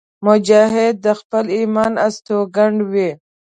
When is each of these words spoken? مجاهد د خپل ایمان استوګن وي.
مجاهد 0.25 0.95
د 1.05 1.07
خپل 1.19 1.45
ایمان 1.57 1.93
استوګن 2.07 2.73
وي. 2.91 3.09